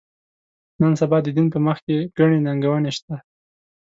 نن 0.81 0.93
سبا 1.01 1.17
د 1.23 1.27
دین 1.35 1.47
په 1.53 1.59
مخ 1.65 1.77
کې 1.85 1.97
ګڼې 2.17 2.39
ننګونې 2.45 2.91
شته. 2.97 3.15